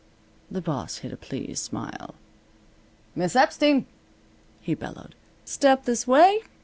[0.49, 2.15] The boss hid a pleased smile.
[3.13, 3.85] "Miss Epstein!"
[4.59, 5.13] he bellowed,
[5.45, 6.41] "step this way!